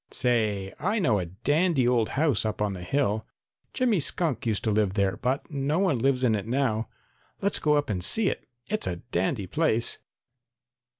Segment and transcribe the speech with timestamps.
[0.09, 3.23] Say, I know a dandy old house up on the hill.
[3.71, 6.87] Jimmy Skunk used to live there, but no one lives in it now.
[7.39, 8.47] Let's go up and see it.
[8.65, 9.99] It's a dandy place."